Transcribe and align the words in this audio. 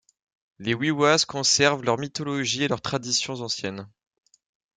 Les 0.57 0.73
Wiwas 0.73 1.25
conservent 1.27 1.83
leur 1.83 1.99
mythologie 1.99 2.63
et 2.63 2.67
leurs 2.67 2.81
traditions 2.81 3.35
anciennes. 3.41 3.87